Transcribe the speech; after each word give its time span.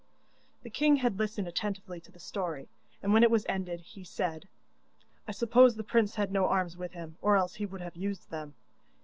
The 0.63 0.71
king 0.71 0.95
had 0.95 1.19
listened 1.19 1.47
attentively 1.47 1.99
to 2.01 2.11
the 2.11 2.17
story, 2.17 2.67
and 3.03 3.13
when 3.13 3.21
it 3.21 3.29
was 3.29 3.45
ended 3.47 3.81
he 3.81 4.03
said: 4.03 4.47
'I 5.27 5.33
suppose 5.33 5.75
the 5.75 5.83
prince 5.83 6.15
had 6.15 6.31
no 6.31 6.47
arms 6.47 6.75
with 6.75 6.93
him, 6.93 7.17
or 7.21 7.37
else 7.37 7.53
he 7.53 7.67
would 7.67 7.81
have 7.81 7.95
used 7.95 8.31
them? 8.31 8.55